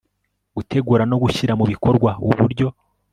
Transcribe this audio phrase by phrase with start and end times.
[0.55, 2.67] gutegura no gushyira mu bikorwa uburyo